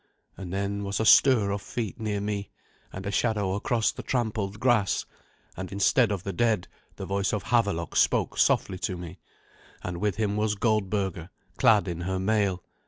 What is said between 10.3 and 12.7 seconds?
was Goldberga, clad in her mail.